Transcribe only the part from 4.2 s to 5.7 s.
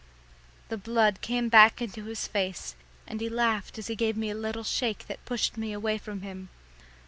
a little shake that pushed